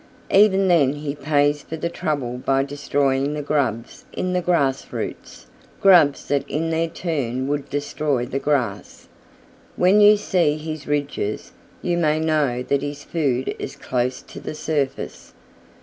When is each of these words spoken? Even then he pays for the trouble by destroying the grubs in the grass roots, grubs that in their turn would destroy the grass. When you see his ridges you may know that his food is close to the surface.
Even 0.31 0.67
then 0.67 0.93
he 0.93 1.13
pays 1.13 1.61
for 1.61 1.77
the 1.77 1.87
trouble 1.87 2.39
by 2.39 2.63
destroying 2.63 3.35
the 3.35 3.43
grubs 3.43 4.03
in 4.11 4.33
the 4.33 4.41
grass 4.41 4.91
roots, 4.91 5.45
grubs 5.79 6.25
that 6.27 6.43
in 6.49 6.71
their 6.71 6.87
turn 6.87 7.47
would 7.47 7.69
destroy 7.69 8.25
the 8.25 8.39
grass. 8.39 9.07
When 9.75 10.01
you 10.01 10.17
see 10.17 10.57
his 10.57 10.87
ridges 10.87 11.51
you 11.83 11.97
may 11.99 12.19
know 12.19 12.63
that 12.63 12.81
his 12.81 13.03
food 13.03 13.55
is 13.59 13.75
close 13.75 14.23
to 14.23 14.39
the 14.39 14.55
surface. 14.55 15.33